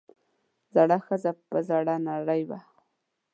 زړه 0.75 0.97
ښځه 1.05 1.31
پۀ 1.49 1.59
زړۀ 1.67 1.95
نرۍ 2.05 2.41
وه 2.49 2.59
ـ 2.67 2.69